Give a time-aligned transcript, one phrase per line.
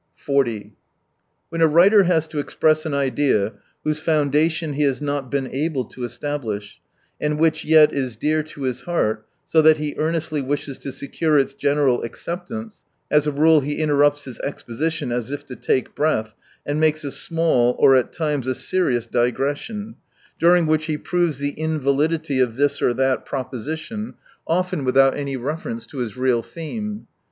[0.19, 0.71] 4°
[1.49, 3.53] When a writer has to express an idea
[3.83, 6.79] whose foundation he has not been able to establish,
[7.21, 11.37] and which yet is dear to his heart,^ so that he earnestly wishes to secure
[11.37, 16.33] its general acceptance, as a rule he interrupts his exposition, as if to take breath,
[16.65, 19.93] and makes a small, or at times a serious digression,
[20.39, 24.15] during which he proves the invalidity of this or that proposition,
[24.47, 27.05] often without 59 any reference to his real theme.